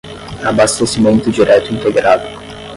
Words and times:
abastecimento 0.49 1.29
direto 1.29 1.71
integrado 1.71 2.25